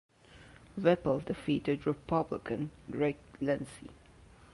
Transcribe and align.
Whipple 0.79 1.19
defeated 1.19 1.85
Republican 1.85 2.71
Rick 2.89 3.19
Lindsey. 3.39 3.91